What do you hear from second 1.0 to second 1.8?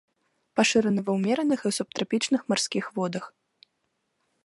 ва ўмераных і